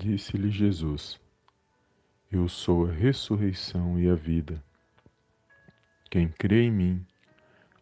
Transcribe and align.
Disse-lhe 0.00 0.48
Jesus: 0.48 1.20
Eu 2.30 2.48
sou 2.48 2.86
a 2.88 2.92
ressurreição 2.92 3.98
e 3.98 4.08
a 4.08 4.14
vida. 4.14 4.62
Quem 6.08 6.28
crê 6.28 6.66
em 6.66 6.70
mim, 6.70 7.06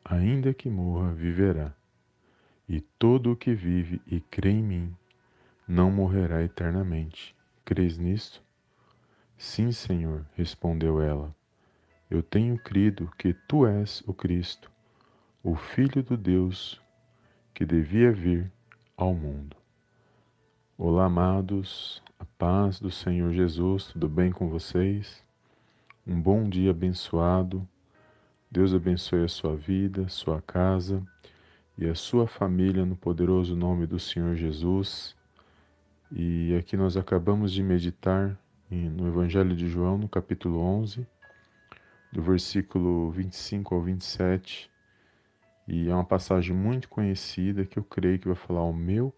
ainda 0.02 0.54
que 0.54 0.70
morra, 0.70 1.12
viverá. 1.12 1.74
E 2.66 2.80
todo 2.80 3.32
o 3.32 3.36
que 3.36 3.52
vive 3.52 4.00
e 4.06 4.18
crê 4.18 4.48
em 4.48 4.62
mim, 4.62 4.96
não 5.68 5.90
morrerá 5.90 6.42
eternamente. 6.42 7.36
Crês 7.66 7.98
nisto? 7.98 8.42
Sim, 9.36 9.70
Senhor, 9.70 10.24
respondeu 10.34 11.02
ela. 11.02 11.36
Eu 12.08 12.22
tenho 12.22 12.58
crido 12.58 13.12
que 13.18 13.34
tu 13.46 13.66
és 13.66 14.02
o 14.06 14.14
Cristo, 14.14 14.72
o 15.44 15.54
Filho 15.54 16.02
do 16.02 16.16
Deus 16.16 16.80
que 17.52 17.66
devia 17.66 18.10
vir 18.10 18.50
ao 18.96 19.12
mundo. 19.12 19.54
Olá, 20.78 21.06
amados, 21.06 22.02
a 22.18 22.24
paz 22.36 22.78
do 22.78 22.90
Senhor 22.90 23.32
Jesus, 23.32 23.86
tudo 23.86 24.10
bem 24.10 24.30
com 24.30 24.50
vocês? 24.50 25.24
Um 26.06 26.20
bom 26.20 26.46
dia 26.46 26.70
abençoado. 26.70 27.66
Deus 28.50 28.74
abençoe 28.74 29.24
a 29.24 29.28
sua 29.28 29.56
vida, 29.56 30.06
sua 30.10 30.42
casa 30.42 31.02
e 31.78 31.86
a 31.86 31.94
sua 31.94 32.26
família 32.26 32.84
no 32.84 32.94
poderoso 32.94 33.56
nome 33.56 33.86
do 33.86 33.98
Senhor 33.98 34.36
Jesus. 34.36 35.16
E 36.12 36.54
aqui 36.56 36.76
nós 36.76 36.94
acabamos 36.94 37.54
de 37.54 37.62
meditar 37.62 38.38
no 38.70 39.08
Evangelho 39.08 39.56
de 39.56 39.70
João, 39.70 39.96
no 39.96 40.10
capítulo 40.10 40.60
11, 40.60 41.06
do 42.12 42.20
versículo 42.20 43.10
25 43.12 43.74
ao 43.74 43.80
27. 43.80 44.70
E 45.66 45.88
é 45.88 45.94
uma 45.94 46.04
passagem 46.04 46.54
muito 46.54 46.86
conhecida 46.90 47.64
que 47.64 47.78
eu 47.78 47.82
creio 47.82 48.18
que 48.18 48.28
vai 48.28 48.36
falar 48.36 48.60
ao 48.60 48.74
meu 48.74 49.10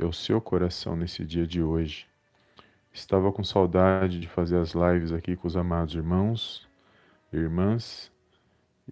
e 0.00 0.02
ao 0.02 0.12
seu 0.12 0.40
coração 0.40 0.96
nesse 0.96 1.24
dia 1.24 1.46
de 1.46 1.62
hoje. 1.62 2.06
Estava 2.92 3.30
com 3.30 3.44
saudade 3.44 4.18
de 4.18 4.26
fazer 4.26 4.56
as 4.56 4.72
lives 4.72 5.12
aqui 5.12 5.36
com 5.36 5.46
os 5.46 5.56
amados 5.56 5.94
irmãos 5.94 6.66
e 7.30 7.36
irmãs. 7.36 8.10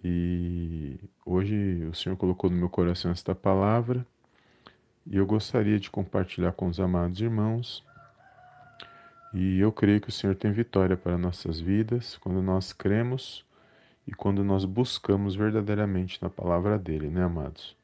E 0.03 0.97
hoje 1.25 1.83
o 1.85 1.95
Senhor 1.95 2.15
colocou 2.15 2.49
no 2.49 2.55
meu 2.55 2.69
coração 2.69 3.11
esta 3.11 3.33
palavra 3.33 4.05
e 5.05 5.17
eu 5.17 5.25
gostaria 5.25 5.79
de 5.79 5.89
compartilhar 5.89 6.53
com 6.53 6.67
os 6.67 6.79
amados 6.79 7.19
irmãos. 7.19 7.83
E 9.33 9.59
eu 9.59 9.71
creio 9.71 9.99
que 9.99 10.09
o 10.09 10.11
Senhor 10.11 10.35
tem 10.35 10.51
vitória 10.51 10.95
para 10.95 11.17
nossas 11.17 11.59
vidas 11.59 12.17
quando 12.17 12.41
nós 12.41 12.71
cremos 12.71 13.43
e 14.07 14.11
quando 14.11 14.43
nós 14.43 14.63
buscamos 14.63 15.35
verdadeiramente 15.35 16.21
na 16.21 16.29
palavra 16.29 16.77
dele, 16.77 17.09
né, 17.09 17.23
amados? 17.23 17.78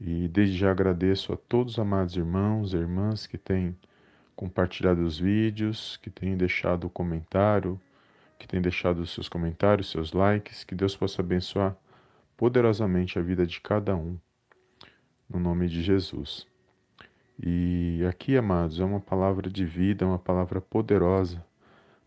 E 0.00 0.28
desde 0.28 0.56
já 0.56 0.70
agradeço 0.70 1.32
a 1.32 1.36
todos 1.36 1.74
os 1.74 1.78
amados 1.78 2.16
irmãos 2.16 2.72
e 2.72 2.76
irmãs 2.76 3.26
que 3.26 3.36
têm 3.36 3.76
compartilhado 4.36 5.02
os 5.02 5.18
vídeos, 5.18 5.96
que 5.96 6.08
têm 6.08 6.36
deixado 6.36 6.84
o 6.84 6.90
comentário, 6.90 7.80
que 8.38 8.46
têm 8.46 8.60
deixado 8.60 9.00
os 9.00 9.12
seus 9.12 9.28
comentários, 9.28 9.90
seus 9.90 10.12
likes, 10.12 10.62
que 10.62 10.76
Deus 10.76 10.96
possa 10.96 11.20
abençoar 11.20 11.76
poderosamente 12.36 13.18
a 13.18 13.22
vida 13.22 13.44
de 13.44 13.60
cada 13.60 13.96
um 13.96 14.16
no 15.28 15.40
nome 15.40 15.68
de 15.68 15.82
Jesus. 15.82 16.46
E 17.40 18.04
aqui, 18.08 18.36
amados, 18.36 18.78
é 18.78 18.84
uma 18.84 19.00
palavra 19.00 19.50
de 19.50 19.64
vida, 19.64 20.06
uma 20.06 20.18
palavra 20.18 20.60
poderosa 20.60 21.44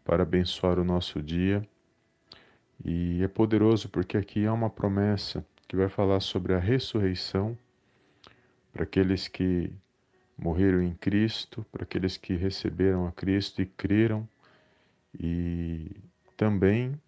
para 0.03 0.23
abençoar 0.23 0.79
o 0.79 0.83
nosso 0.85 1.21
dia. 1.21 1.61
E 2.83 3.21
é 3.21 3.27
poderoso 3.27 3.89
porque 3.89 4.17
aqui 4.17 4.45
há 4.45 4.53
uma 4.53 4.69
promessa 4.69 5.45
que 5.67 5.75
vai 5.75 5.89
falar 5.89 6.21
sobre 6.21 6.53
a 6.53 6.59
ressurreição 6.59 7.57
para 8.71 8.83
aqueles 8.83 9.27
que 9.27 9.71
morreram 10.37 10.81
em 10.81 10.93
Cristo, 10.93 11.65
para 11.71 11.83
aqueles 11.83 12.17
que 12.17 12.35
receberam 12.35 13.05
a 13.05 13.11
Cristo 13.11 13.61
e 13.61 13.65
creram, 13.65 14.27
e 15.19 15.91
também 16.37 16.99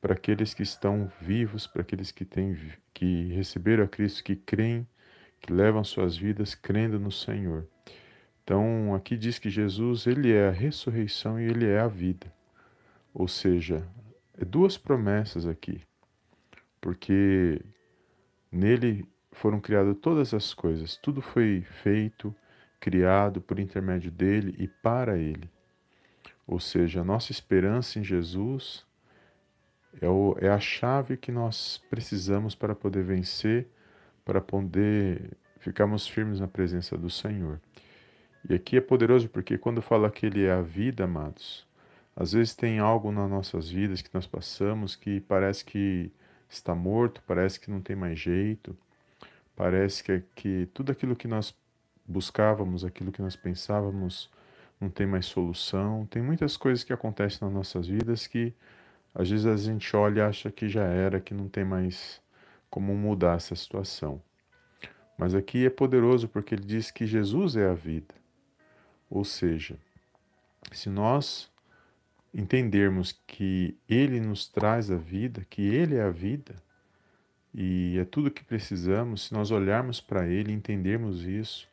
para 0.00 0.14
aqueles 0.14 0.54
que 0.54 0.62
estão 0.62 1.10
vivos, 1.20 1.66
para 1.66 1.82
aqueles 1.82 2.10
que 2.10 2.24
têm 2.24 2.56
que 2.94 3.32
receberam 3.32 3.84
a 3.84 3.88
Cristo, 3.88 4.24
que 4.24 4.36
creem 4.36 4.86
que 5.40 5.52
levam 5.52 5.84
suas 5.84 6.16
vidas 6.16 6.54
crendo 6.54 6.98
no 6.98 7.12
Senhor. 7.12 7.66
Então, 8.42 8.94
aqui 8.94 9.16
diz 9.16 9.38
que 9.38 9.50
Jesus, 9.50 10.06
ele 10.06 10.32
é 10.32 10.48
a 10.48 10.52
ressurreição 10.52 11.38
e 11.38 11.44
ele 11.44 11.66
é 11.66 11.78
a 11.78 11.86
vida. 11.86 12.32
Ou 13.12 13.28
seja, 13.28 13.86
é 14.36 14.44
duas 14.44 14.78
promessas 14.78 15.46
aqui. 15.46 15.82
Porque 16.80 17.60
nele 18.50 19.06
foram 19.38 19.60
criadas 19.60 19.96
todas 20.00 20.34
as 20.34 20.52
coisas, 20.52 20.96
tudo 20.96 21.20
foi 21.20 21.62
feito, 21.82 22.34
criado 22.80 23.40
por 23.40 23.58
intermédio 23.58 24.10
dele 24.10 24.54
e 24.58 24.68
para 24.68 25.16
ele. 25.16 25.50
Ou 26.46 26.60
seja, 26.60 27.00
a 27.00 27.04
nossa 27.04 27.32
esperança 27.32 27.98
em 27.98 28.04
Jesus 28.04 28.86
é, 30.00 30.08
o, 30.08 30.36
é 30.40 30.48
a 30.48 30.60
chave 30.60 31.16
que 31.16 31.32
nós 31.32 31.82
precisamos 31.90 32.54
para 32.54 32.74
poder 32.74 33.02
vencer 33.02 33.68
para 34.28 34.42
poder 34.42 35.30
ficarmos 35.58 36.06
firmes 36.06 36.38
na 36.38 36.46
presença 36.46 36.98
do 36.98 37.08
Senhor. 37.08 37.58
E 38.46 38.54
aqui 38.54 38.76
é 38.76 38.80
poderoso 38.80 39.26
porque 39.26 39.56
quando 39.56 39.80
fala 39.80 40.10
que 40.10 40.26
Ele 40.26 40.44
é 40.44 40.52
a 40.52 40.60
vida, 40.60 41.04
amados, 41.04 41.66
às 42.14 42.32
vezes 42.32 42.54
tem 42.54 42.78
algo 42.78 43.10
nas 43.10 43.30
nossas 43.30 43.70
vidas 43.70 44.02
que 44.02 44.10
nós 44.12 44.26
passamos 44.26 44.94
que 44.94 45.18
parece 45.22 45.64
que 45.64 46.12
está 46.46 46.74
morto, 46.74 47.22
parece 47.26 47.58
que 47.58 47.70
não 47.70 47.80
tem 47.80 47.96
mais 47.96 48.20
jeito, 48.20 48.76
parece 49.58 50.04
que, 50.04 50.22
que 50.36 50.68
tudo 50.72 50.92
aquilo 50.92 51.16
que 51.16 51.26
nós 51.26 51.52
buscávamos, 52.06 52.84
aquilo 52.84 53.10
que 53.10 53.20
nós 53.20 53.34
pensávamos, 53.34 54.30
não 54.80 54.88
tem 54.88 55.04
mais 55.04 55.26
solução. 55.26 56.06
Tem 56.06 56.22
muitas 56.22 56.56
coisas 56.56 56.84
que 56.84 56.92
acontecem 56.92 57.40
nas 57.42 57.52
nossas 57.52 57.88
vidas 57.88 58.28
que 58.28 58.54
às 59.12 59.28
vezes 59.28 59.46
a 59.46 59.56
gente 59.56 59.96
olha 59.96 60.20
e 60.20 60.22
acha 60.22 60.48
que 60.52 60.68
já 60.68 60.84
era, 60.84 61.20
que 61.20 61.34
não 61.34 61.48
tem 61.48 61.64
mais 61.64 62.22
como 62.70 62.94
mudar 62.94 63.36
essa 63.36 63.56
situação. 63.56 64.22
Mas 65.18 65.34
aqui 65.34 65.66
é 65.66 65.70
poderoso 65.70 66.28
porque 66.28 66.54
ele 66.54 66.64
diz 66.64 66.92
que 66.92 67.04
Jesus 67.04 67.56
é 67.56 67.68
a 67.68 67.74
vida. 67.74 68.14
Ou 69.10 69.24
seja, 69.24 69.76
se 70.70 70.88
nós 70.88 71.50
entendermos 72.32 73.10
que 73.26 73.76
ele 73.88 74.20
nos 74.20 74.46
traz 74.46 74.88
a 74.88 74.96
vida, 74.96 75.44
que 75.50 75.62
ele 75.62 75.96
é 75.96 76.02
a 76.02 76.10
vida, 76.10 76.54
e 77.54 77.98
é 77.98 78.04
tudo 78.04 78.30
que 78.30 78.44
precisamos, 78.44 79.26
se 79.26 79.32
nós 79.32 79.50
olharmos 79.50 80.00
para 80.00 80.26
ele 80.26 80.52
entendermos 80.52 81.24
isso, 81.24 81.68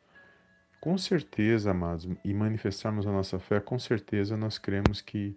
com 0.80 0.96
certeza, 0.96 1.70
amados, 1.70 2.08
e 2.24 2.32
manifestarmos 2.32 3.06
a 3.06 3.12
nossa 3.12 3.38
fé, 3.38 3.60
com 3.60 3.78
certeza 3.78 4.36
nós 4.36 4.58
cremos 4.58 5.00
que 5.00 5.36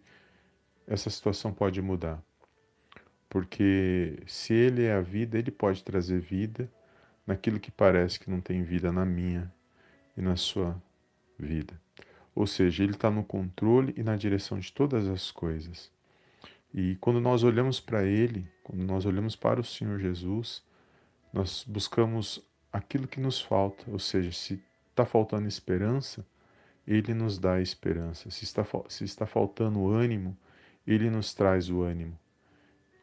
essa 0.85 1.09
situação 1.09 1.53
pode 1.53 1.81
mudar. 1.81 2.21
Porque 3.29 4.21
se 4.25 4.53
Ele 4.53 4.83
é 4.83 4.93
a 4.93 5.01
vida, 5.01 5.37
Ele 5.37 5.51
pode 5.51 5.83
trazer 5.83 6.19
vida 6.19 6.69
naquilo 7.25 7.59
que 7.59 7.71
parece 7.71 8.19
que 8.19 8.29
não 8.29 8.41
tem 8.41 8.63
vida 8.63 8.91
na 8.91 9.05
minha 9.05 9.51
e 10.17 10.21
na 10.21 10.35
sua 10.35 10.81
vida. 11.37 11.79
Ou 12.33 12.47
seja, 12.47 12.83
Ele 12.83 12.93
está 12.93 13.11
no 13.11 13.23
controle 13.23 13.93
e 13.95 14.03
na 14.03 14.15
direção 14.15 14.57
de 14.57 14.73
todas 14.73 15.07
as 15.07 15.29
coisas. 15.29 15.91
E 16.73 16.95
quando 16.97 17.19
nós 17.19 17.43
olhamos 17.43 17.79
para 17.79 18.03
Ele, 18.03 18.47
quando 18.63 18.83
nós 18.83 19.05
olhamos 19.05 19.35
para 19.35 19.59
o 19.59 19.63
Senhor 19.63 19.99
Jesus, 19.99 20.63
nós 21.33 21.63
buscamos 21.67 22.43
aquilo 22.71 23.07
que 23.07 23.19
nos 23.19 23.41
falta. 23.41 23.83
Ou 23.91 23.99
seja, 23.99 24.31
se 24.31 24.63
está 24.89 25.05
faltando 25.05 25.47
esperança, 25.47 26.25
Ele 26.85 27.13
nos 27.13 27.39
dá 27.39 27.59
esperança. 27.61 28.29
Se 28.29 28.43
está, 28.43 28.65
se 28.87 29.03
está 29.03 29.25
faltando 29.25 29.89
ânimo, 29.89 30.37
Ele 30.85 31.09
nos 31.09 31.33
traz 31.33 31.69
o 31.69 31.81
ânimo. 31.81 32.17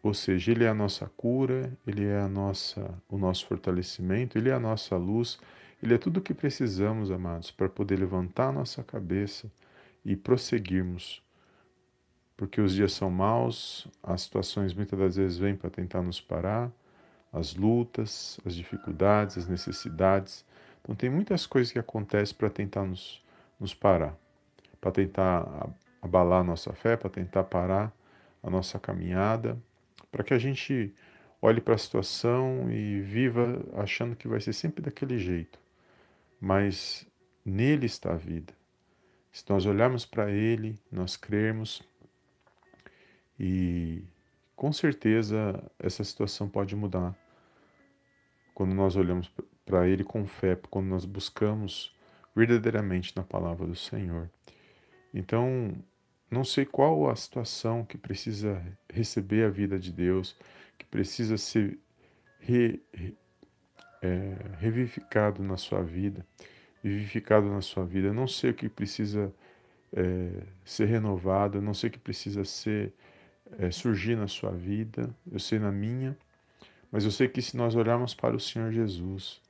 Ou 0.07 0.15
seja, 0.15 0.53
ele 0.53 0.63
é 0.63 0.69
a 0.69 0.75
nossa 0.75 1.07
cura, 1.17 1.77
ele 1.85 2.05
é 2.05 2.21
a 2.21 2.29
nossa, 2.29 2.95
o 3.09 3.19
nosso 3.19 3.45
fortalecimento, 3.45 4.39
ele 4.39 4.51
é 4.51 4.53
a 4.53 4.61
nossa 4.61 4.97
luz, 4.97 5.37
ele 5.83 5.95
é 5.95 5.99
tudo 5.99 6.19
o 6.19 6.23
que 6.23 6.33
precisamos, 6.33 7.11
amados, 7.11 7.51
para 7.51 7.69
poder 7.69 7.99
levantar 7.99 8.51
a 8.51 8.53
nossa 8.53 8.85
cabeça 8.85 9.51
e 10.05 10.15
prosseguirmos. 10.15 11.26
Porque 12.37 12.61
os 12.61 12.75
dias 12.75 12.93
são 12.93 13.11
maus, 13.11 13.89
as 14.03 14.23
situações 14.23 14.75
muitas 14.75 14.99
das 14.99 15.17
vezes 15.17 15.39
vêm 15.39 15.57
para 15.57 15.71
tentar 15.71 16.03
nos 16.03 16.21
parar, 16.21 16.71
as 17.33 17.55
lutas, 17.55 18.39
as 18.45 18.55
dificuldades, 18.55 19.39
as 19.39 19.49
necessidades. 19.49 20.45
Então, 20.83 20.95
tem 20.95 21.09
muitas 21.09 21.47
coisas 21.47 21.73
que 21.73 21.79
acontecem 21.79 22.37
para 22.37 22.51
tentar 22.51 22.85
nos, 22.85 23.23
nos 23.59 23.75
parar, 23.75 24.15
para 24.81 24.93
tentar 24.93 25.71
abalar 26.03 26.41
a 26.41 26.45
nossa 26.45 26.73
fé, 26.73 26.97
para 26.97 27.11
tentar 27.11 27.45
parar 27.45 27.93
a 28.43 28.51
nossa 28.51 28.79
caminhada 28.79 29.59
para 30.17 30.25
que 30.25 30.33
a 30.33 30.39
gente 30.39 30.95
olhe 31.43 31.61
para 31.61 31.75
a 31.75 31.79
situação 31.79 32.71
e 32.73 33.03
viva 33.03 33.63
achando 33.75 34.17
que 34.17 34.27
vai 34.27 34.41
ser 34.41 34.55
sempre 34.55 34.83
daquele 34.83 35.19
jeito. 35.19 35.59
Mas 36.41 37.07
nele 37.45 37.85
está 37.85 38.15
a 38.15 38.17
vida. 38.17 38.55
Se 39.31 39.45
nós 39.49 39.67
olharmos 39.67 40.07
para 40.07 40.31
ele, 40.31 40.79
nós 40.91 41.17
crermos 41.17 41.83
e 43.39 44.03
com 44.55 44.73
certeza 44.73 45.63
essa 45.79 46.03
situação 46.03 46.49
pode 46.49 46.75
mudar. 46.75 47.15
Quando 48.55 48.75
nós 48.75 48.97
olhamos 48.97 49.31
para 49.65 49.87
ele 49.87 50.03
com 50.03 50.27
fé, 50.27 50.57
quando 50.71 50.87
nós 50.87 51.05
buscamos 51.05 51.95
verdadeiramente 52.35 53.15
na 53.17 53.23
palavra 53.23 53.67
do 53.67 53.75
Senhor. 53.75 54.31
Então, 55.13 55.75
não 56.31 56.45
sei 56.45 56.65
qual 56.65 57.09
a 57.11 57.17
situação 57.17 57.85
que 57.85 57.97
precisa 57.97 58.63
receber 58.93 59.45
a 59.45 59.49
vida 59.49 59.79
de 59.79 59.93
Deus, 59.93 60.37
que 60.79 60.85
precisa 60.85 61.37
ser 61.37 61.79
re, 62.41 62.83
re, 62.93 63.17
é, 64.03 64.37
revivificado 64.59 65.43
na 65.43 65.57
sua 65.57 65.83
vida, 65.83 66.27
vivificado 66.83 67.49
na 67.49 67.61
sua 67.61 67.85
vida. 67.85 68.13
Não 68.13 68.29
sei 68.29 68.51
o 68.51 68.55
que 68.55 68.69
precisa 68.69 69.33
é, 69.93 70.43
ser 70.65 70.87
renovado, 70.87 71.63
não 71.63 71.75
sei 71.75 71.89
o 71.89 71.93
que 71.93 71.99
precisa 71.99 72.45
ser 72.45 72.93
é, 73.59 73.71
surgir 73.71 74.17
na 74.17 74.29
sua 74.29 74.51
vida, 74.51 75.15
eu 75.31 75.39
sei 75.39 75.59
na 75.59 75.71
minha, 75.71 76.17
mas 76.91 77.05
eu 77.05 77.11
sei 77.11 77.29
que 77.29 77.43
se 77.43 77.57
nós 77.57 77.75
olharmos 77.75 78.15
para 78.15 78.37
o 78.37 78.41
Senhor 78.41 78.73
Jesus, 78.73 79.41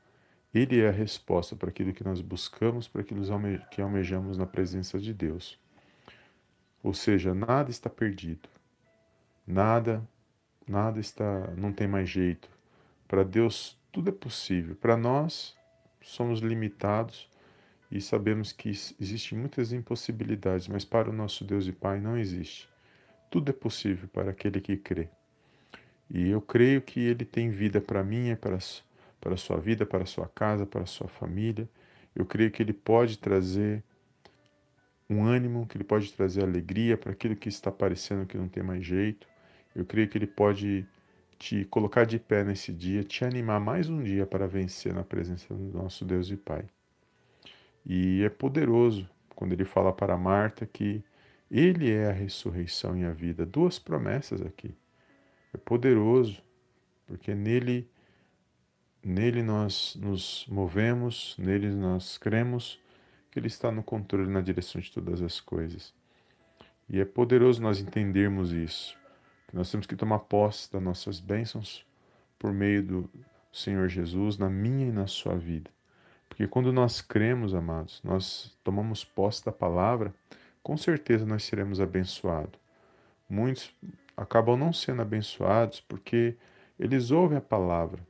Ele 0.55 0.81
é 0.81 0.89
a 0.89 0.93
resposta 0.93 1.55
para 1.55 1.69
aquilo 1.69 1.93
que 1.93 2.05
nós 2.05 2.21
buscamos, 2.21 2.89
para 2.89 3.03
aquilo 3.03 3.23
que 3.71 3.81
almejamos 3.81 4.37
na 4.37 4.47
presença 4.47 4.99
de 4.99 5.13
Deus. 5.13 5.59
Ou 6.83 6.95
seja, 6.95 7.35
nada 7.35 7.71
está 7.71 7.91
perdido, 7.91 8.49
nada, 9.47 10.07
nada 10.69 11.01
está, 11.01 11.51
não 11.57 11.73
tem 11.73 11.87
mais 11.87 12.09
jeito. 12.09 12.49
Para 13.09 13.23
Deus 13.25 13.79
tudo 13.93 14.11
é 14.11 14.13
possível. 14.13 14.77
Para 14.77 14.97
nós 14.97 15.57
somos 16.03 16.41
limitados 16.41 17.29
e 17.91 18.01
sabemos 18.01 18.53
que 18.53 18.69
existem 18.69 19.39
muitas 19.39 19.73
impossibilidades, 19.73 20.69
mas 20.69 20.85
para 20.85 21.11
o 21.11 21.13
nosso 21.13 21.45
Deus 21.45 21.67
e 21.67 21.73
Pai 21.73 22.01
não 22.01 22.17
existe. 22.17 22.69
Tudo 23.31 23.51
é 23.51 23.53
possível 23.53 24.09
para 24.13 24.31
aquele 24.31 24.61
que 24.61 24.77
crê. 24.77 25.09
E 26.09 26.29
eu 26.29 26.41
creio 26.41 26.81
que 26.81 27.01
Ele 27.01 27.25
tem 27.25 27.51
vida 27.51 27.81
para 27.81 28.03
mim, 28.03 28.35
para, 28.37 28.59
para 29.21 29.35
a 29.35 29.37
sua 29.37 29.59
vida, 29.59 29.85
para 29.85 30.05
a 30.05 30.07
sua 30.07 30.29
casa, 30.29 30.65
para 30.65 30.83
a 30.83 30.87
sua 30.87 31.09
família. 31.09 31.69
Eu 32.15 32.25
creio 32.25 32.51
que 32.51 32.63
Ele 32.63 32.73
pode 32.73 33.19
trazer 33.19 33.83
um 35.09 35.25
ânimo, 35.25 35.67
que 35.67 35.77
Ele 35.77 35.85
pode 35.85 36.13
trazer 36.13 36.43
alegria 36.43 36.97
para 36.97 37.13
aquilo 37.13 37.37
que 37.37 37.49
está 37.49 37.71
parecendo 37.71 38.27
que 38.27 38.37
não 38.37 38.49
tem 38.49 38.63
mais 38.63 38.85
jeito. 38.85 39.27
Eu 39.75 39.85
creio 39.85 40.09
que 40.09 40.17
Ele 40.17 40.27
pode 40.27 40.87
te 41.39 41.65
colocar 41.67 42.05
de 42.05 42.19
pé 42.19 42.43
nesse 42.43 42.73
dia, 42.73 43.05
te 43.05 43.25
animar 43.25 43.61
mais 43.61 43.89
um 43.89 44.03
dia 44.03 44.27
para 44.27 44.47
vencer 44.47 44.95
na 44.95 45.05
presença 45.05 45.53
do 45.53 45.79
nosso 45.79 46.05
Deus 46.05 46.31
e 46.31 46.37
Pai. 46.37 46.65
E 47.85 48.23
é 48.25 48.29
poderoso 48.29 49.09
quando 49.35 49.53
Ele 49.53 49.65
fala 49.65 49.93
para 49.93 50.17
Marta 50.17 50.67
que 50.67 51.05
ele 51.51 51.91
é 51.91 52.09
a 52.09 52.13
ressurreição 52.13 52.97
e 52.97 53.05
a 53.05 53.13
vida. 53.13 53.47
Duas 53.47 53.79
promessas 53.79 54.43
aqui. 54.43 54.75
É 55.53 55.57
poderoso, 55.57 56.43
porque 57.07 57.35
nele 57.35 57.89
nele 59.07 59.41
nós 59.41 59.97
nos 60.01 60.45
movemos, 60.49 61.37
nele 61.39 61.71
nós 61.71 62.19
cremos 62.19 62.81
que 63.31 63.39
ele 63.39 63.47
está 63.47 63.71
no 63.71 63.83
controle 63.83 64.29
na 64.29 64.41
direção 64.41 64.81
de 64.81 64.91
todas 64.91 65.23
as 65.23 65.41
coisas. 65.41 65.95
E 66.89 66.99
é 66.99 67.05
poderoso 67.05 67.63
nós 67.63 67.81
entendermos 67.81 68.53
isso, 68.53 68.99
que 69.47 69.55
nós 69.55 69.71
temos 69.71 69.87
que 69.87 69.95
tomar 69.95 70.21
posse 70.21 70.73
das 70.73 70.83
nossas 70.83 71.21
bênçãos 71.21 71.87
por 72.37 72.53
meio 72.53 72.83
do 72.83 73.11
Senhor 73.53 73.89
Jesus 73.89 74.39
na 74.39 74.51
minha 74.51 74.89
e 74.89 74.93
na 74.93 75.07
sua 75.07 75.37
vida. 75.37 75.71
Porque 76.29 76.49
quando 76.49 76.73
nós 76.73 77.01
cremos, 77.01 77.55
amados, 77.55 78.01
nós 78.03 78.57
tomamos 78.65 79.05
posse 79.05 79.45
da 79.45 79.53
palavra, 79.53 80.13
com 80.67 80.77
certeza 80.77 81.25
nós 81.25 81.45
seremos 81.45 81.81
abençoados. 81.81 82.59
Muitos 83.29 83.73
acabam 84.17 84.57
não 84.57 84.73
sendo 84.73 85.01
abençoados 85.01 85.81
porque 85.81 86.37
eles 86.77 87.13
ouvem 87.13 87.39
a 87.39 87.41
palavra. 87.41 88.05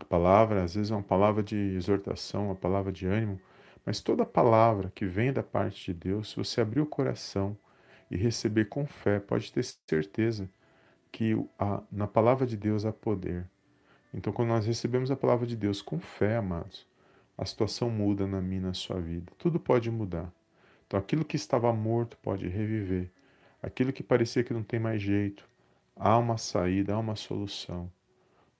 A 0.00 0.04
palavra, 0.06 0.62
às 0.64 0.76
vezes, 0.76 0.90
é 0.90 0.94
uma 0.94 1.02
palavra 1.02 1.42
de 1.42 1.54
exortação, 1.76 2.46
uma 2.46 2.54
palavra 2.54 2.90
de 2.90 3.06
ânimo, 3.06 3.38
mas 3.84 4.00
toda 4.00 4.24
palavra 4.24 4.90
que 4.94 5.04
vem 5.04 5.30
da 5.30 5.42
parte 5.42 5.92
de 5.92 6.08
Deus, 6.08 6.30
se 6.30 6.36
você 6.36 6.62
abrir 6.62 6.80
o 6.80 6.86
coração 6.86 7.54
e 8.10 8.16
receber 8.16 8.70
com 8.70 8.86
fé, 8.86 9.20
pode 9.20 9.52
ter 9.52 9.62
certeza 9.62 10.48
que 11.12 11.36
na 11.90 12.06
palavra 12.06 12.46
de 12.46 12.56
Deus 12.56 12.86
há 12.86 12.92
poder. 12.94 13.46
Então, 14.14 14.32
quando 14.32 14.48
nós 14.48 14.64
recebemos 14.64 15.10
a 15.10 15.16
palavra 15.16 15.46
de 15.46 15.54
Deus 15.54 15.82
com 15.82 16.00
fé, 16.00 16.38
amados, 16.38 16.86
a 17.36 17.44
situação 17.44 17.90
muda 17.90 18.26
na 18.26 18.40
minha 18.40 18.62
na 18.62 18.72
sua 18.72 18.98
vida. 18.98 19.30
Tudo 19.36 19.60
pode 19.60 19.90
mudar. 19.90 20.32
Então, 20.92 21.00
aquilo 21.00 21.24
que 21.24 21.36
estava 21.36 21.72
morto 21.72 22.18
pode 22.18 22.46
reviver. 22.46 23.10
Aquilo 23.62 23.94
que 23.94 24.02
parecia 24.02 24.44
que 24.44 24.52
não 24.52 24.62
tem 24.62 24.78
mais 24.78 25.00
jeito, 25.00 25.42
há 25.96 26.18
uma 26.18 26.36
saída, 26.36 26.92
há 26.92 26.98
uma 26.98 27.16
solução. 27.16 27.90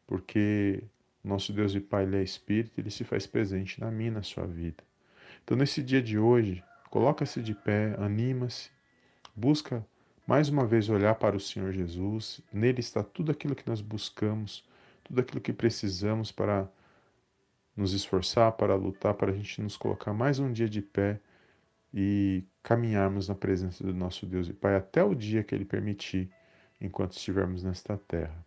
Porque 0.07 0.83
nosso 1.23 1.53
Deus 1.53 1.75
e 1.75 1.81
Pai, 1.81 2.05
Ele 2.05 2.17
é 2.17 2.23
Espírito, 2.23 2.81
Ele 2.81 2.91
se 2.91 3.05
faz 3.05 3.27
presente 3.27 3.79
na 3.79 3.91
minha 3.91 4.13
na 4.13 4.23
sua 4.23 4.47
vida. 4.47 4.83
Então, 5.45 5.59
nesse 5.59 5.83
dia 5.83 6.01
de 6.01 6.19
hoje, 6.19 6.65
coloca-se 6.89 7.43
de 7.43 7.55
pé, 7.55 7.95
anima-se, 7.99 8.71
busca 9.37 9.87
mais 10.27 10.49
uma 10.49 10.65
vez 10.65 10.89
olhar 10.89 11.17
para 11.17 11.37
o 11.37 11.41
Senhor 11.41 11.71
Jesus. 11.71 12.41
Nele 12.51 12.81
está 12.81 13.03
tudo 13.03 13.31
aquilo 13.31 13.55
que 13.55 13.69
nós 13.69 13.83
buscamos, 13.83 14.67
tudo 15.05 15.21
aquilo 15.21 15.39
que 15.39 15.53
precisamos 15.53 16.33
para 16.33 16.67
nos 17.77 17.93
esforçar, 17.93 18.53
para 18.53 18.75
lutar, 18.75 19.13
para 19.13 19.33
a 19.33 19.35
gente 19.35 19.61
nos 19.61 19.77
colocar 19.77 20.15
mais 20.15 20.39
um 20.39 20.51
dia 20.51 20.67
de 20.67 20.81
pé 20.81 21.21
e 21.93 22.45
caminharmos 22.63 23.29
na 23.29 23.35
presença 23.35 23.85
do 23.85 23.93
nosso 23.93 24.27
Deus 24.27 24.49
e 24.49 24.53
Pai 24.53 24.77
até 24.77 25.03
o 25.03 25.15
dia 25.15 25.43
que 25.45 25.55
Ele 25.55 25.65
permitir, 25.65 26.31
enquanto 26.81 27.13
estivermos 27.13 27.63
nesta 27.63 27.97
terra. 27.97 28.45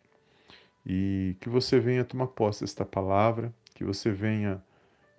E 0.85 1.35
que 1.39 1.49
você 1.49 1.79
venha 1.79 2.03
tomar 2.03 2.27
posse 2.27 2.61
desta 2.61 2.85
palavra, 2.85 3.53
que 3.73 3.83
você 3.83 4.11
venha 4.11 4.63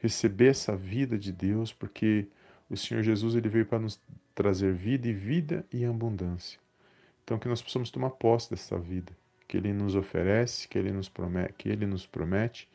receber 0.00 0.49
essa 0.49 0.76
vida 0.76 1.19
de 1.19 1.32
Deus, 1.32 1.73
porque 1.73 2.26
o 2.70 2.76
Senhor 2.76 3.02
Jesus 3.02 3.34
ele 3.34 3.49
veio 3.49 3.67
para 3.67 3.78
nos 3.78 4.00
trazer 4.34 4.73
vida 4.73 5.08
e 5.08 5.12
vida 5.12 5.64
e 5.73 5.84
abundância. 5.84 6.58
Então 7.25 7.38
que 7.38 7.49
nós 7.49 7.62
possamos 7.62 7.90
tomar 7.90 8.11
posse 8.11 8.50
dessa 8.50 8.78
vida 8.78 9.12
que 9.46 9.56
Ele 9.56 9.73
nos 9.73 9.94
oferece, 9.94 10.69
que 10.69 10.78
Ele 10.78 10.93
nos 10.93 11.08
promete, 11.08 11.55
que 11.56 11.69
Ele 11.69 11.87
nos 11.87 12.06
promete 12.06 12.69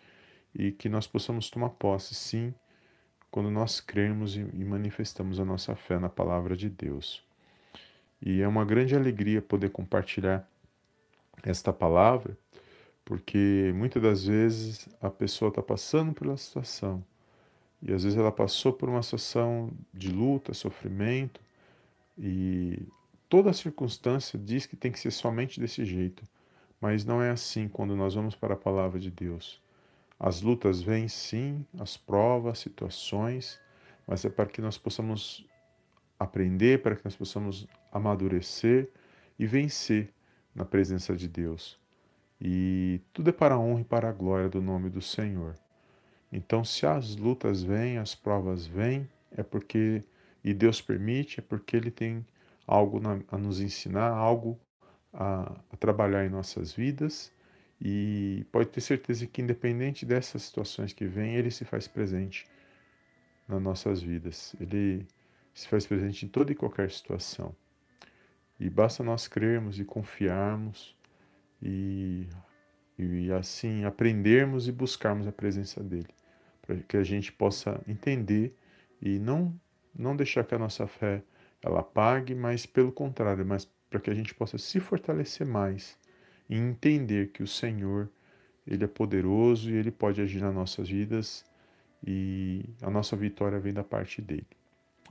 e 0.53 0.71
que 0.71 0.89
nós 0.89 1.07
possamos 1.07 1.50
tomar 1.50 1.69
posse, 1.69 2.15
sim, 2.15 2.53
quando 3.31 3.50
nós 3.50 3.80
cremos 3.80 4.36
e 4.36 4.44
manifestamos 4.44 5.39
a 5.39 5.45
nossa 5.45 5.74
fé 5.74 5.98
na 5.98 6.10
palavra 6.10 6.56
de 6.56 6.69
Deus. 6.69 7.24
E 8.22 8.42
é 8.42 8.48
uma 8.48 8.66
grande 8.66 8.95
alegria 8.95 9.42
poder 9.42 9.69
compartilhar 9.69 10.48
esta 11.42 11.72
palavra, 11.72 12.38
porque 13.06 13.72
muitas 13.74 14.04
das 14.04 14.25
vezes 14.25 14.88
a 15.01 15.10
pessoa 15.10 15.50
está 15.50 15.63
passando 15.63 16.13
pela 16.13 16.36
situação, 16.38 17.03
e 17.82 17.91
às 17.91 18.03
vezes 18.03 18.20
ela 18.20 18.32
passou 18.32 18.74
por 18.74 18.89
uma 18.89 19.01
situação 19.01 19.72
de 19.94 20.12
luta, 20.12 20.53
sofrimento, 20.53 21.41
e 22.17 22.86
toda 23.27 23.53
circunstância 23.53 24.38
diz 24.38 24.65
que 24.65 24.75
tem 24.75 24.91
que 24.91 25.00
ser 25.00 25.10
somente 25.10 25.60
desse 25.60 25.84
jeito, 25.84 26.24
mas 26.79 27.05
não 27.05 27.22
é 27.22 27.32
assim 27.32 27.67
quando 27.67 27.96
nós 27.96 28.13
vamos 28.13 28.36
para 28.36 28.53
a 28.53 28.58
palavra 28.58 29.00
de 29.00 29.10
Deus. 29.10 29.60
As 30.24 30.40
lutas 30.40 30.84
vêm 30.84 31.08
sim, 31.08 31.66
as 31.80 31.98
provas, 31.98 32.60
situações, 32.60 33.60
mas 34.06 34.24
é 34.24 34.30
para 34.30 34.46
que 34.46 34.62
nós 34.62 34.78
possamos 34.78 35.44
aprender, 36.20 36.84
para 36.84 36.96
que 36.96 37.04
nós 37.04 37.16
possamos 37.16 37.68
amadurecer 37.92 38.92
e 39.40 39.48
vencer 39.48 40.13
na 40.54 40.63
presença 40.63 41.16
de 41.16 41.28
Deus. 41.28 41.80
E 42.40 43.01
tudo 43.12 43.32
é 43.32 43.34
para 43.34 43.56
a 43.56 43.60
honra 43.60 43.82
e 43.82 43.84
para 43.84 44.10
a 44.10 44.12
glória 44.12 44.48
do 44.48 44.62
nome 44.62 44.92
do 44.92 45.01
Senhor. 45.01 45.56
Então, 46.32 46.63
se 46.63 46.86
as 46.86 47.16
lutas 47.16 47.63
vêm, 47.63 47.98
as 47.98 48.13
provas 48.13 48.68
vêm, 48.68 49.10
é 49.36 49.42
porque, 49.42 50.04
e 50.44 50.54
Deus 50.54 50.80
permite, 50.80 51.40
é 51.40 51.42
porque 51.42 51.75
Ele 51.75 51.90
tem 51.90 52.24
algo 52.68 53.01
a 53.28 53.38
nos 53.40 53.60
ensinar, 53.60 54.10
algo 54.10 54.60
a, 55.12 55.51
a 55.72 55.78
trabalhar 55.78 56.24
em 56.24 56.30
nossas 56.30 56.72
vidas 56.72 57.32
e 57.81 58.45
pode 58.51 58.69
ter 58.69 58.81
certeza 58.81 59.25
que, 59.25 59.41
independente 59.41 60.05
dessas 60.05 60.43
situações 60.43 60.93
que 60.93 61.05
vêm, 61.05 61.35
Ele 61.35 61.50
se 61.50 61.65
faz 61.65 61.88
presente 61.88 62.45
nas 63.47 63.59
nossas 63.59 64.03
vidas. 64.03 64.55
Ele 64.59 65.07
se 65.51 65.67
faz 65.67 65.88
presente 65.88 66.25
em 66.25 66.29
toda 66.29 66.51
e 66.51 66.55
qualquer 66.55 66.91
situação. 66.91 67.55
E 68.59 68.69
basta 68.69 69.03
nós 69.03 69.27
crermos 69.27 69.79
e 69.79 69.83
confiarmos 69.83 70.95
e, 71.59 72.27
e 73.00 73.31
assim 73.31 73.83
aprendermos 73.83 74.67
e 74.67 74.71
buscarmos 74.71 75.27
a 75.27 75.31
presença 75.31 75.81
dEle, 75.81 76.13
para 76.61 76.75
que 76.75 76.97
a 76.97 77.03
gente 77.03 77.31
possa 77.31 77.81
entender 77.88 78.55
e 79.01 79.17
não, 79.17 79.59
não 79.97 80.15
deixar 80.15 80.43
que 80.43 80.53
a 80.53 80.59
nossa 80.59 80.85
fé 80.85 81.23
ela 81.63 81.79
apague, 81.79 82.35
mas 82.35 82.67
pelo 82.67 82.91
contrário, 82.91 83.43
mas 83.43 83.65
para 83.89 84.00
que 84.00 84.11
a 84.11 84.13
gente 84.13 84.35
possa 84.35 84.59
se 84.59 84.79
fortalecer 84.79 85.47
mais 85.47 85.97
e 86.51 86.58
entender 86.58 87.29
que 87.29 87.41
o 87.41 87.48
Senhor, 87.48 88.10
Ele 88.67 88.84
é 88.84 88.88
poderoso 88.88 89.72
e 89.72 89.74
Ele 89.74 89.89
pode 89.89 90.20
agir 90.22 90.41
nas 90.41 90.53
nossas 90.53 90.89
vidas 90.89 91.46
e 92.05 92.65
a 92.81 92.89
nossa 92.89 93.15
vitória 93.15 93.58
vem 93.58 93.74
da 93.74 93.86
parte 93.86 94.22
dEle. 94.22 94.46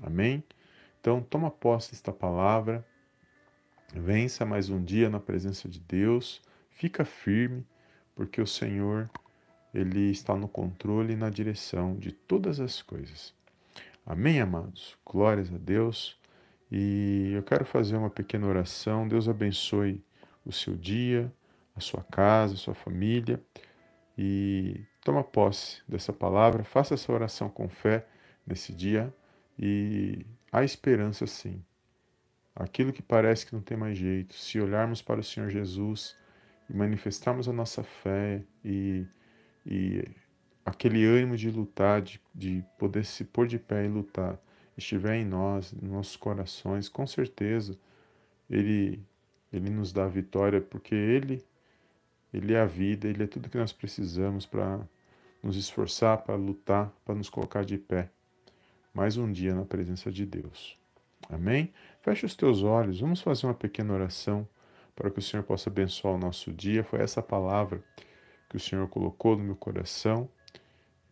Amém? 0.03 0.45
Então, 1.01 1.23
toma 1.23 1.51
posse 1.51 1.93
desta 1.93 2.13
palavra, 2.13 2.87
vença 3.95 4.45
mais 4.45 4.69
um 4.69 4.85
dia 4.85 5.09
na 5.09 5.19
presença 5.19 5.67
de 5.67 5.81
Deus, 5.81 6.43
fica 6.69 7.07
firme, 7.07 7.67
porque 8.15 8.39
o 8.43 8.47
Senhor, 8.47 9.09
Ele 9.73 10.11
está 10.11 10.37
no 10.37 10.47
controle 10.47 11.15
e 11.15 11.17
na 11.17 11.31
direção 11.31 11.97
de 11.97 12.13
todas 12.13 12.61
as 12.61 12.83
coisas. 12.83 13.33
Amém, 14.05 14.43
amados? 14.43 14.95
Glórias 15.07 15.51
a 15.51 15.57
Deus. 15.57 16.19
E 16.71 17.33
eu 17.33 17.43
quero 17.43 17.65
fazer 17.65 17.97
uma 17.97 18.11
pequena 18.11 18.47
oração. 18.47 19.09
Deus 19.09 19.29
abençoe 19.29 20.03
o 20.51 20.53
seu 20.53 20.77
dia, 20.77 21.33
a 21.75 21.81
sua 21.81 22.03
casa, 22.05 22.55
a 22.55 22.59
sua 22.59 22.75
família. 22.75 23.43
E 24.19 24.85
toma 25.03 25.25
posse 25.25 25.83
dessa 25.89 26.13
palavra, 26.13 26.63
faça 26.63 26.95
essa 26.95 27.13
oração 27.13 27.49
com 27.49 27.69
fé 27.69 28.07
nesse 28.47 28.73
dia 28.73 29.13
e 29.59 30.27
há 30.53 30.63
esperança 30.63 31.27
sim. 31.27 31.65
Aquilo 32.55 32.93
que 32.93 33.01
parece 33.01 33.47
que 33.47 33.55
não 33.55 33.63
tem 33.63 33.77
mais 33.77 33.97
jeito, 33.97 34.35
se 34.35 34.61
olharmos 34.61 35.01
para 35.01 35.21
o 35.21 35.25
Senhor 35.25 35.49
Jesus 35.49 36.17
e 36.69 36.77
manifestarmos 36.77 37.49
a 37.49 37.53
nossa 37.53 37.83
fé 37.83 38.43
e, 38.65 39.07
e 39.65 40.05
aquele 40.65 41.05
ânimo 41.07 41.37
de 41.37 41.51
lutar, 41.51 42.03
de, 42.03 42.21
de 42.35 42.65
poder 42.79 43.05
se 43.05 43.25
pôr 43.25 43.47
de 43.47 43.59
pé 43.59 43.85
e 43.87 43.89
lutar, 43.89 44.39
estiver 44.77 45.17
em 45.17 45.25
nós, 45.25 45.73
em 45.73 45.87
nossos 45.87 46.17
corações, 46.17 46.89
com 46.89 47.07
certeza 47.07 47.79
Ele, 48.49 49.03
Ele 49.53 49.71
nos 49.71 49.93
dá 49.93 50.05
a 50.05 50.09
vitória, 50.09 50.61
porque 50.61 50.95
Ele, 50.95 51.45
Ele 52.33 52.55
é 52.55 52.61
a 52.61 52.67
vida, 52.67 53.09
Ele 53.09 53.25
é 53.25 53.27
tudo 53.27 53.49
que 53.49 53.59
nós 53.59 53.73
precisamos 53.73 54.47
para 54.47 54.81
nos 55.43 55.57
esforçar, 55.57 56.19
para 56.19 56.37
lutar, 56.37 56.93
para 57.05 57.15
nos 57.15 57.29
colocar 57.29 57.65
de 57.65 57.79
pé. 57.79 58.11
Mais 58.93 59.17
um 59.17 59.31
dia 59.31 59.55
na 59.55 59.65
presença 59.65 60.11
de 60.11 60.27
Deus. 60.27 60.79
Amém? 61.29 61.73
Feche 62.03 62.27
os 62.27 62.35
teus 62.35 62.63
olhos, 62.63 63.01
vamos 63.01 63.21
fazer 63.21 63.47
uma 63.47 63.55
pequena 63.55 63.93
oração 63.93 64.47
para 64.95 65.11
que 65.11 65.19
o 65.19 65.23
Senhor 65.23 65.43
possa 65.43 65.71
abençoar 65.71 66.15
o 66.15 66.19
nosso 66.19 66.53
dia. 66.53 66.85
Foi 66.85 67.01
essa 67.01 67.23
palavra 67.23 67.83
que 68.49 68.57
o 68.57 68.61
Senhor 68.61 68.87
colocou 68.89 69.37
no 69.37 69.45
meu 69.45 69.57
coração 69.57 70.29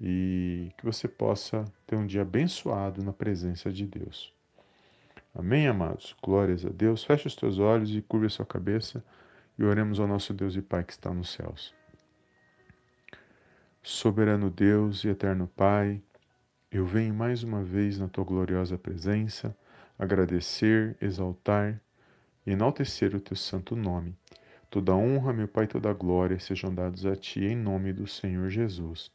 e 0.01 0.71
que 0.77 0.85
você 0.85 1.09
possa 1.09 1.65
ter 1.87 1.97
um 1.97 2.07
dia 2.07 2.23
abençoado 2.23 3.03
na 3.03 3.13
presença 3.13 3.73
de 3.73 3.87
Deus. 3.87 4.38
Amém, 5.39 5.69
amados? 5.69 6.17
Glórias 6.21 6.67
a 6.67 6.69
Deus. 6.69 7.05
Feche 7.05 7.29
os 7.29 7.37
teus 7.37 7.61
olhos 7.61 7.95
e 7.95 8.03
curva 8.03 8.27
a 8.27 8.29
sua 8.29 8.45
cabeça 8.45 9.05
e 9.57 9.63
oremos 9.63 10.01
ao 10.01 10.09
nosso 10.09 10.35
Deus 10.35 10.57
e 10.57 10.61
Pai 10.61 10.83
que 10.83 10.91
está 10.91 11.15
nos 11.15 11.31
céus. 11.31 11.73
Soberano 13.81 14.51
Deus 14.51 15.05
e 15.05 15.09
eterno 15.09 15.47
Pai, 15.47 16.03
eu 16.73 16.85
venho 16.85 17.15
mais 17.15 17.45
uma 17.45 17.63
vez 17.63 18.01
na 18.01 18.09
tua 18.09 18.25
gloriosa 18.25 18.77
presença 18.77 19.57
agradecer, 19.97 20.97
exaltar 21.01 21.81
e 22.45 22.51
enaltecer 22.51 23.15
o 23.15 23.21
teu 23.21 23.37
santo 23.37 23.77
nome. 23.77 24.17
Toda 24.69 24.97
honra, 24.97 25.33
meu 25.33 25.47
Pai, 25.47 25.69
toda 25.69 25.93
glória 25.93 26.41
sejam 26.41 26.75
dados 26.75 27.07
a 27.07 27.15
ti 27.15 27.45
em 27.45 27.55
nome 27.55 27.93
do 27.93 28.09
Senhor 28.09 28.51
Jesus. 28.51 29.09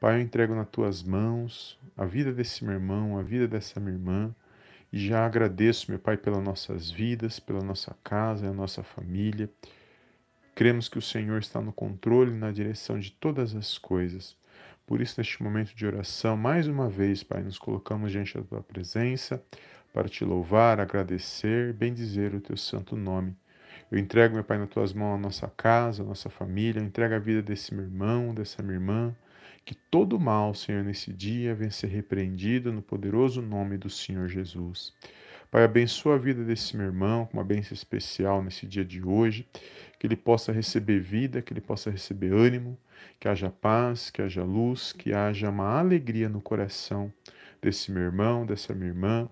Pai, 0.00 0.16
eu 0.16 0.20
entrego 0.20 0.52
nas 0.52 0.68
tuas 0.68 1.00
mãos 1.04 1.78
a 1.96 2.04
vida 2.04 2.32
desse 2.32 2.64
meu 2.64 2.74
irmão, 2.74 3.16
a 3.16 3.22
vida 3.22 3.46
dessa 3.46 3.78
minha 3.78 3.92
irmã, 3.92 4.34
e 4.92 4.98
já 4.98 5.24
agradeço, 5.24 5.90
meu 5.90 5.98
Pai, 6.00 6.16
pelas 6.16 6.42
nossas 6.42 6.90
vidas, 6.90 7.38
pela 7.38 7.62
nossa 7.62 7.96
casa, 8.02 8.48
a 8.48 8.52
nossa 8.52 8.82
família. 8.82 9.48
Cremos 10.54 10.88
que 10.88 10.98
o 10.98 11.02
Senhor 11.02 11.38
está 11.38 11.60
no 11.60 11.72
controle 11.72 12.32
e 12.32 12.36
na 12.36 12.50
direção 12.50 12.98
de 12.98 13.12
todas 13.12 13.54
as 13.54 13.78
coisas. 13.78 14.36
Por 14.86 15.00
isso, 15.00 15.14
neste 15.18 15.40
momento 15.42 15.74
de 15.74 15.86
oração, 15.86 16.36
mais 16.36 16.66
uma 16.66 16.88
vez, 16.88 17.22
Pai, 17.22 17.42
nos 17.42 17.58
colocamos 17.58 18.10
diante 18.10 18.36
da 18.36 18.42
tua 18.42 18.62
presença 18.62 19.40
para 19.92 20.08
te 20.08 20.24
louvar, 20.24 20.80
agradecer, 20.80 21.72
bendizer 21.72 22.34
o 22.34 22.40
teu 22.40 22.56
santo 22.56 22.96
nome. 22.96 23.36
Eu 23.90 23.98
entrego, 23.98 24.34
meu 24.34 24.44
Pai, 24.44 24.58
nas 24.58 24.68
tuas 24.68 24.92
mãos 24.92 25.14
a 25.14 25.18
nossa 25.18 25.48
casa, 25.56 26.02
a 26.02 26.06
nossa 26.06 26.28
família, 26.28 26.82
entrego 26.82 27.14
a 27.14 27.18
vida 27.18 27.40
desse 27.40 27.72
meu 27.72 27.84
irmão, 27.84 28.34
dessa 28.34 28.62
minha 28.62 28.74
irmã, 28.74 29.14
que 29.64 29.74
todo 29.74 30.18
mal, 30.18 30.54
Senhor, 30.54 30.82
nesse 30.82 31.12
dia 31.12 31.54
venha 31.54 31.70
ser 31.70 31.88
repreendido 31.88 32.72
no 32.72 32.82
poderoso 32.82 33.40
nome 33.40 33.76
do 33.76 33.88
Senhor 33.88 34.28
Jesus. 34.28 34.92
Pai, 35.50 35.64
abençoa 35.64 36.14
a 36.14 36.18
vida 36.18 36.44
desse 36.44 36.76
meu 36.76 36.86
irmão 36.86 37.26
com 37.26 37.36
uma 37.36 37.44
bênção 37.44 37.74
especial 37.74 38.42
nesse 38.42 38.66
dia 38.66 38.84
de 38.84 39.02
hoje, 39.02 39.46
que 39.98 40.06
ele 40.06 40.16
possa 40.16 40.52
receber 40.52 41.00
vida, 41.00 41.42
que 41.42 41.52
ele 41.52 41.60
possa 41.60 41.90
receber 41.90 42.32
ânimo, 42.32 42.78
que 43.18 43.28
haja 43.28 43.50
paz, 43.50 44.10
que 44.10 44.22
haja 44.22 44.44
luz, 44.44 44.92
que 44.92 45.12
haja 45.12 45.50
uma 45.50 45.78
alegria 45.78 46.28
no 46.28 46.40
coração 46.40 47.12
desse 47.60 47.90
meu 47.90 48.02
irmão, 48.02 48.46
dessa 48.46 48.74
minha 48.74 48.90
irmã, 48.90 49.28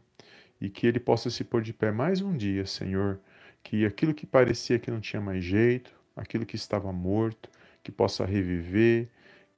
e 0.60 0.68
que 0.68 0.86
ele 0.86 0.98
possa 0.98 1.30
se 1.30 1.44
pôr 1.44 1.62
de 1.62 1.72
pé 1.72 1.92
mais 1.92 2.20
um 2.20 2.36
dia, 2.36 2.66
Senhor, 2.66 3.20
que 3.62 3.86
aquilo 3.86 4.12
que 4.12 4.26
parecia 4.26 4.78
que 4.78 4.90
não 4.90 5.00
tinha 5.00 5.22
mais 5.22 5.44
jeito, 5.44 5.92
aquilo 6.16 6.44
que 6.44 6.56
estava 6.56 6.92
morto, 6.92 7.48
que 7.82 7.92
possa 7.92 8.26
reviver, 8.26 9.08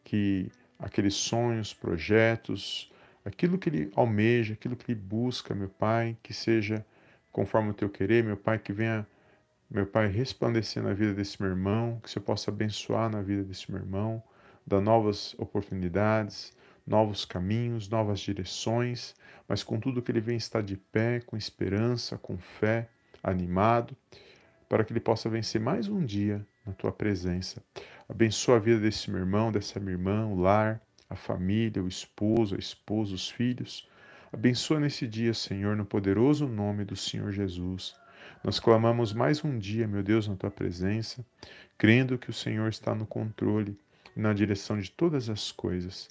que 0.05 0.51
aqueles 0.81 1.15
sonhos, 1.15 1.75
projetos, 1.75 2.91
aquilo 3.25 3.59
que 3.59 3.69
ele 3.69 3.93
almeja, 3.95 4.55
aquilo 4.55 4.77
que 4.77 4.91
ele 4.91 5.01
busca, 5.01 5.55
meu 5.55 5.69
Pai, 5.69 6.17
que 6.23 6.33
seja 6.33 6.85
conforme 7.31 7.71
o 7.71 7.75
teu 7.75 7.89
querer, 7.89 8.25
meu 8.25 8.37
Pai, 8.37 8.59
que 8.59 8.73
venha, 8.73 9.07
meu 9.71 9.87
Pai, 9.87 10.09
resplandecer 10.09 10.83
na 10.83 10.93
vida 10.93 11.15
desse 11.15 11.41
meu 11.41 11.51
irmão, 11.51 12.01
que 12.03 12.11
você 12.11 12.19
possa 12.19 12.51
abençoar 12.51 13.11
na 13.11 13.23
vida 13.23 13.45
desse 13.45 13.71
meu 13.71 13.81
irmão, 13.81 14.23
dar 14.67 14.81
novas 14.81 15.35
oportunidades, 15.39 16.57
novos 16.87 17.25
caminhos, 17.25 17.89
novas 17.89 18.21
direções, 18.21 19.15
mas 19.47 19.63
com 19.63 19.79
tudo 19.79 20.03
que 20.03 20.11
ele 20.11 20.21
vem 20.21 20.37
estar 20.37 20.63
de 20.63 20.77
pé, 20.77 21.21
com 21.21 21.37
esperança, 21.37 22.19
com 22.19 22.39
fé, 22.39 22.89
animado, 23.23 23.97
para 24.69 24.85
que 24.85 24.93
ele 24.93 25.01
possa 25.01 25.29
vencer 25.29 25.61
mais 25.61 25.89
um 25.89 26.05
dia 26.05 26.45
na 26.67 26.73
tua 26.73 26.93
presença. 26.93 27.63
Abençoa 28.09 28.57
a 28.57 28.61
vida 28.61 28.81
desse 28.81 29.11
meu 29.11 29.21
irmão, 29.21 29.53
dessa 29.53 29.79
minha 29.81 29.93
irmã, 29.93 30.27
o 30.27 30.41
lar, 30.41 30.81
a 31.09 31.17
família, 31.17 31.83
o 31.83 31.89
esposo, 31.89 32.55
a 32.55 32.59
esposa, 32.59 33.15
os 33.15 33.29
filhos. 33.29 33.89
Abençoa 34.33 34.79
nesse 34.79 35.07
dia, 35.07 35.35
Senhor, 35.35 35.77
no 35.77 35.85
poderoso 35.85 36.47
nome 36.47 36.85
do 36.85 36.95
Senhor 36.95 37.33
Jesus. 37.33 37.95
Nós 38.45 38.61
clamamos 38.61 39.13
mais 39.13 39.45
um 39.45 39.59
dia, 39.59 39.89
meu 39.89 40.03
Deus, 40.03 40.29
na 40.29 40.37
tua 40.37 40.51
presença, 40.51 41.25
crendo 41.77 42.17
que 42.17 42.31
o 42.31 42.33
Senhor 42.33 42.69
está 42.69 42.95
no 42.95 43.07
controle 43.07 43.77
e 44.17 44.21
na 44.21 44.33
direção 44.33 44.79
de 44.79 44.91
todas 44.91 45.29
as 45.29 45.51
coisas. 45.51 46.09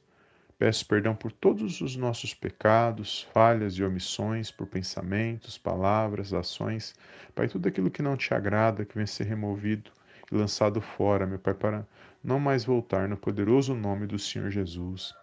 Peço 0.57 0.85
perdão 0.85 1.15
por 1.15 1.31
todos 1.31 1.79
os 1.79 1.95
nossos 1.95 2.33
pecados, 2.33 3.25
falhas 3.33 3.75
e 3.75 3.83
omissões, 3.83 4.51
por 4.51 4.67
pensamentos, 4.67 5.57
palavras, 5.57 6.33
ações. 6.33 6.93
Pai, 7.33 7.47
tudo 7.47 7.67
aquilo 7.69 7.89
que 7.89 8.01
não 8.01 8.17
te 8.17 8.33
agrada, 8.33 8.83
que 8.83 8.95
venha 8.95 9.07
ser 9.07 9.23
removido 9.23 9.89
e 10.31 10.35
lançado 10.35 10.81
fora, 10.81 11.25
meu 11.25 11.39
Pai, 11.39 11.53
para 11.53 11.87
não 12.23 12.39
mais 12.39 12.65
voltar 12.65 13.07
no 13.07 13.17
poderoso 13.17 13.73
nome 13.73 14.05
do 14.05 14.19
Senhor 14.19 14.51
Jesus. 14.51 15.13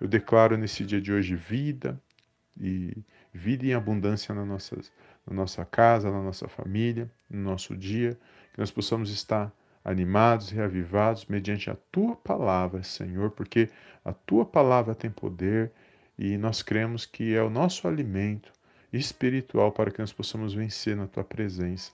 Eu 0.00 0.08
declaro 0.08 0.56
nesse 0.56 0.84
dia 0.84 1.00
de 1.00 1.12
hoje 1.12 1.36
vida 1.36 2.00
e 2.58 2.96
vida 3.32 3.66
em 3.66 3.74
abundância 3.74 4.34
na 4.34 4.44
nossa, 4.44 4.76
na 5.26 5.34
nossa 5.34 5.64
casa, 5.64 6.10
na 6.10 6.22
nossa 6.22 6.48
família, 6.48 7.10
no 7.28 7.42
nosso 7.42 7.76
dia, 7.76 8.18
que 8.52 8.58
nós 8.58 8.70
possamos 8.70 9.10
estar 9.10 9.52
animados, 9.84 10.50
reavivados 10.50 11.26
mediante 11.26 11.70
a 11.70 11.76
tua 11.92 12.16
palavra, 12.16 12.82
Senhor, 12.82 13.30
porque 13.30 13.68
a 14.04 14.12
tua 14.12 14.44
palavra 14.44 14.94
tem 14.94 15.10
poder 15.10 15.70
e 16.18 16.36
nós 16.38 16.62
cremos 16.62 17.06
que 17.06 17.34
é 17.34 17.42
o 17.42 17.50
nosso 17.50 17.86
alimento 17.86 18.52
espiritual 18.92 19.70
para 19.70 19.90
que 19.90 20.00
nós 20.00 20.12
possamos 20.12 20.54
vencer 20.54 20.96
na 20.96 21.06
tua 21.06 21.22
presença. 21.22 21.92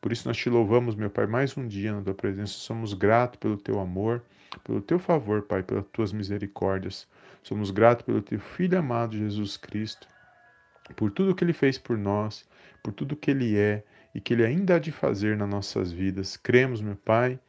Por 0.00 0.12
isso 0.12 0.28
nós 0.28 0.36
te 0.36 0.48
louvamos, 0.48 0.94
meu 0.94 1.10
Pai, 1.10 1.26
mais 1.26 1.56
um 1.56 1.66
dia 1.66 1.92
na 1.92 2.00
tua 2.00 2.14
presença. 2.14 2.52
Somos 2.52 2.94
gratos 2.94 3.40
pelo 3.40 3.56
teu 3.56 3.80
amor, 3.80 4.22
pelo 4.62 4.80
teu 4.80 4.98
favor, 4.98 5.42
Pai, 5.42 5.62
pelas 5.62 5.84
tuas 5.92 6.12
misericórdias. 6.12 7.08
Somos 7.42 7.72
gratos 7.72 8.06
pelo 8.06 8.22
teu 8.22 8.38
Filho 8.38 8.78
amado 8.78 9.16
Jesus 9.16 9.56
Cristo, 9.56 10.06
por 10.94 11.10
tudo 11.10 11.34
que 11.34 11.42
ele 11.42 11.52
fez 11.52 11.78
por 11.78 11.98
nós, 11.98 12.48
por 12.80 12.92
tudo 12.92 13.16
que 13.16 13.32
ele 13.32 13.56
é 13.56 13.82
e 14.14 14.20
que 14.20 14.34
ele 14.34 14.44
ainda 14.44 14.76
há 14.76 14.78
de 14.78 14.92
fazer 14.92 15.36
nas 15.36 15.48
nossas 15.48 15.90
vidas. 15.90 16.36
Cremos, 16.36 16.80
meu 16.80 16.94
Pai, 16.96 17.40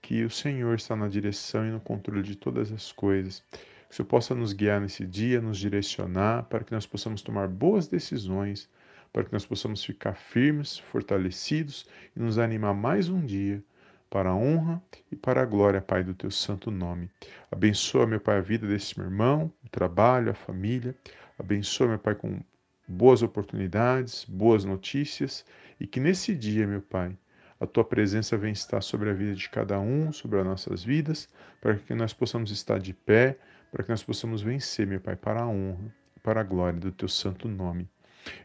que 0.00 0.24
o 0.24 0.30
Senhor 0.30 0.76
está 0.76 0.94
na 0.94 1.08
direção 1.08 1.66
e 1.66 1.72
no 1.72 1.80
controle 1.80 2.22
de 2.22 2.36
todas 2.36 2.70
as 2.70 2.92
coisas. 2.92 3.42
Que 3.50 3.92
o 3.92 3.96
Senhor 3.96 4.06
possa 4.06 4.32
nos 4.32 4.52
guiar 4.52 4.80
nesse 4.80 5.04
dia, 5.04 5.40
nos 5.40 5.58
direcionar 5.58 6.44
para 6.44 6.62
que 6.62 6.72
nós 6.72 6.86
possamos 6.86 7.20
tomar 7.20 7.48
boas 7.48 7.88
decisões 7.88 8.68
para 9.12 9.24
que 9.24 9.32
nós 9.32 9.46
possamos 9.46 9.84
ficar 9.84 10.14
firmes, 10.14 10.78
fortalecidos 10.78 11.86
e 12.14 12.20
nos 12.20 12.38
animar 12.38 12.74
mais 12.74 13.08
um 13.08 13.24
dia 13.24 13.62
para 14.08 14.30
a 14.30 14.34
honra 14.34 14.82
e 15.10 15.16
para 15.16 15.42
a 15.42 15.44
glória, 15.44 15.80
Pai, 15.80 16.04
do 16.04 16.14
teu 16.14 16.30
santo 16.30 16.70
nome. 16.70 17.10
Abençoa, 17.50 18.06
meu 18.06 18.20
Pai, 18.20 18.38
a 18.38 18.40
vida 18.40 18.66
desse 18.66 18.98
meu 18.98 19.08
irmão, 19.08 19.52
o 19.64 19.68
trabalho, 19.68 20.30
a 20.30 20.34
família. 20.34 20.94
Abençoa, 21.38 21.88
meu 21.88 21.98
Pai, 21.98 22.14
com 22.14 22.40
boas 22.86 23.22
oportunidades, 23.22 24.24
boas 24.24 24.64
notícias 24.64 25.44
e 25.80 25.86
que 25.86 26.00
nesse 26.00 26.34
dia, 26.34 26.66
meu 26.66 26.80
Pai, 26.80 27.16
a 27.58 27.66
tua 27.66 27.84
presença 27.84 28.36
venha 28.36 28.52
estar 28.52 28.80
sobre 28.82 29.10
a 29.10 29.14
vida 29.14 29.34
de 29.34 29.48
cada 29.48 29.80
um, 29.80 30.12
sobre 30.12 30.38
as 30.38 30.44
nossas 30.44 30.84
vidas, 30.84 31.28
para 31.60 31.74
que 31.74 31.94
nós 31.94 32.12
possamos 32.12 32.50
estar 32.50 32.78
de 32.78 32.92
pé, 32.92 33.38
para 33.72 33.82
que 33.82 33.90
nós 33.90 34.02
possamos 34.02 34.42
vencer, 34.42 34.86
meu 34.86 35.00
Pai, 35.00 35.16
para 35.16 35.42
a 35.42 35.48
honra 35.48 35.94
e 36.16 36.20
para 36.20 36.40
a 36.40 36.44
glória 36.44 36.78
do 36.78 36.92
teu 36.92 37.08
santo 37.08 37.48
nome. 37.48 37.88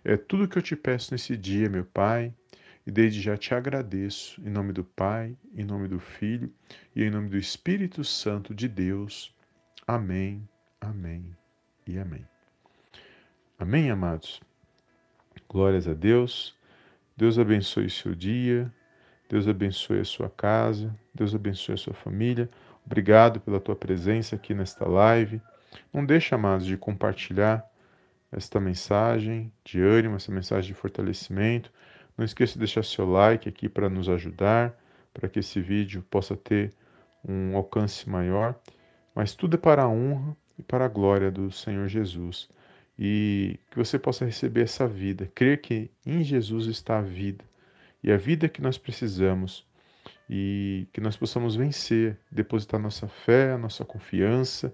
É 0.03 0.17
tudo 0.17 0.47
que 0.47 0.57
eu 0.57 0.61
te 0.61 0.75
peço 0.75 1.13
nesse 1.13 1.37
dia, 1.37 1.69
meu 1.69 1.85
Pai, 1.85 2.33
e 2.85 2.91
desde 2.91 3.21
já 3.21 3.37
te 3.37 3.53
agradeço, 3.53 4.41
em 4.41 4.49
nome 4.49 4.73
do 4.73 4.83
Pai, 4.83 5.35
em 5.55 5.63
nome 5.63 5.87
do 5.87 5.99
Filho 5.99 6.51
e 6.95 7.03
em 7.03 7.09
nome 7.09 7.29
do 7.29 7.37
Espírito 7.37 8.03
Santo 8.03 8.53
de 8.53 8.67
Deus. 8.67 9.35
Amém, 9.85 10.47
amém 10.79 11.35
e 11.87 11.97
amém. 11.97 12.25
Amém, 13.57 13.91
amados? 13.91 14.41
Glórias 15.47 15.87
a 15.87 15.93
Deus. 15.93 16.57
Deus 17.15 17.37
abençoe 17.37 17.89
seu 17.89 18.15
dia. 18.15 18.73
Deus 19.29 19.47
abençoe 19.47 19.99
a 19.99 20.05
sua 20.05 20.29
casa. 20.29 20.97
Deus 21.13 21.35
abençoe 21.35 21.75
a 21.75 21.77
sua 21.77 21.93
família. 21.93 22.49
Obrigado 22.85 23.39
pela 23.39 23.59
tua 23.59 23.75
presença 23.75 24.35
aqui 24.35 24.53
nesta 24.53 24.87
live. 24.87 25.41
Não 25.93 26.05
deixe, 26.05 26.33
amados, 26.33 26.65
de 26.65 26.75
compartilhar 26.75 27.70
esta 28.31 28.59
mensagem 28.59 29.51
de 29.63 29.81
ânimo, 29.81 30.15
essa 30.15 30.31
mensagem 30.31 30.71
de 30.71 30.79
fortalecimento. 30.79 31.71
Não 32.17 32.23
esqueça 32.23 32.53
de 32.53 32.59
deixar 32.59 32.83
seu 32.83 33.05
like 33.05 33.49
aqui 33.49 33.67
para 33.67 33.89
nos 33.89 34.07
ajudar, 34.07 34.77
para 35.13 35.27
que 35.27 35.39
esse 35.39 35.59
vídeo 35.59 36.05
possa 36.09 36.35
ter 36.35 36.73
um 37.27 37.55
alcance 37.55 38.09
maior. 38.09 38.55
Mas 39.13 39.35
tudo 39.35 39.55
é 39.55 39.57
para 39.57 39.83
a 39.83 39.89
honra 39.89 40.35
e 40.57 40.63
para 40.63 40.85
a 40.85 40.89
glória 40.89 41.29
do 41.29 41.51
Senhor 41.51 41.87
Jesus. 41.87 42.49
E 42.97 43.59
que 43.69 43.77
você 43.77 43.97
possa 43.99 44.25
receber 44.25 44.61
essa 44.61 44.87
vida, 44.87 45.29
crer 45.33 45.59
que 45.59 45.89
em 46.05 46.23
Jesus 46.23 46.67
está 46.67 46.99
a 46.99 47.01
vida 47.01 47.43
e 48.03 48.11
a 48.11 48.17
vida 48.17 48.47
que 48.47 48.61
nós 48.61 48.77
precisamos 48.77 49.65
e 50.29 50.87
que 50.93 51.01
nós 51.01 51.17
possamos 51.17 51.55
vencer, 51.55 52.17
depositar 52.31 52.79
nossa 52.79 53.07
fé, 53.07 53.57
nossa 53.57 53.83
confiança, 53.83 54.73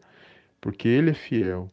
porque 0.62 0.88
Ele 0.88 1.12
é 1.12 1.14
fiel, 1.14 1.72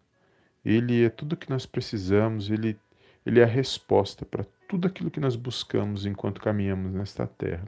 Ele 0.65 1.05
é 1.05 1.11
tudo 1.11 1.37
que 1.37 1.51
nós 1.51 1.67
precisamos, 1.67 2.51
Ele, 2.51 2.79
Ele 3.25 3.41
é 3.41 3.45
a 3.45 3.47
resposta 3.47 4.25
para 4.25 4.45
tudo 4.69 4.87
aquilo 4.87 5.11
que 5.11 5.21
nós 5.21 5.37
buscamos 5.37 6.07
enquanto 6.07 6.41
caminhamos 6.41 6.93
nesta 6.93 7.27
terra, 7.27 7.65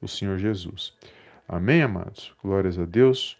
o 0.00 0.06
Senhor 0.06 0.38
Jesus. 0.38 0.92
Amém, 1.48 1.82
amados? 1.82 2.34
Glórias 2.42 2.78
a 2.78 2.84
Deus. 2.84 3.38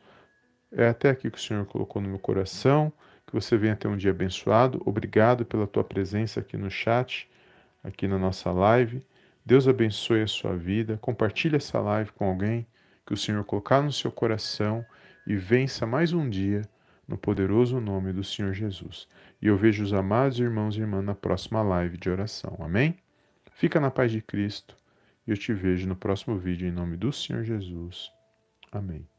É 0.73 0.89
até 0.89 1.11
aqui 1.11 1.31
que 1.31 1.39
o 1.39 1.41
Senhor 1.41 1.65
colocou 1.67 2.03
no 2.03 2.09
meu 2.09 2.19
coração. 2.19 2.93
Que 3.27 3.33
você 3.33 3.57
venha 3.57 3.77
ter 3.77 3.89
um 3.89 3.97
dia 3.97 4.11
abençoado. 4.11 4.83
Obrigado 4.85 5.45
pela 5.45 5.67
tua 5.67 5.83
presença 5.83 6.41
aqui 6.41 6.57
no 6.57 6.71
chat, 6.71 7.29
aqui 7.83 8.07
na 8.07 8.19
nossa 8.19 8.51
live. 8.51 9.03
Deus 9.45 9.67
abençoe 9.67 10.23
a 10.23 10.27
sua 10.27 10.55
vida. 10.57 10.99
Compartilhe 11.01 11.57
essa 11.57 11.81
live 11.81 12.13
com 12.13 12.27
alguém 12.27 12.67
que 13.07 13.15
o 13.15 13.17
Senhor 13.17 13.45
colocar 13.45 13.83
no 13.83 13.93
seu 13.93 14.11
coração 14.11 14.85
e 15.27 15.37
vença 15.37 15.87
mais 15.87 16.13
um 16.13 16.29
dia 16.29 16.63
no 17.07 17.17
poderoso 17.17 17.81
nome 17.81 18.13
do 18.13 18.25
Senhor 18.25 18.53
Jesus. 18.53 19.09
E 19.41 19.47
eu 19.47 19.57
vejo 19.57 19.85
os 19.85 19.93
amados 19.93 20.39
irmãos 20.39 20.77
e 20.77 20.81
irmãs 20.81 21.05
na 21.05 21.15
próxima 21.15 21.63
live 21.63 21.99
de 21.99 22.11
oração. 22.11 22.57
Amém? 22.61 22.97
Fica 23.53 23.81
na 23.81 23.91
paz 23.91 24.11
de 24.11 24.21
Cristo 24.21 24.77
e 25.27 25.31
eu 25.31 25.37
te 25.37 25.53
vejo 25.53 25.87
no 25.87 25.97
próximo 25.97 26.37
vídeo 26.37 26.69
em 26.69 26.73
nome 26.73 26.97
do 26.97 27.13
Senhor 27.13 27.45
Jesus. 27.45 28.11
Amém. 28.73 29.14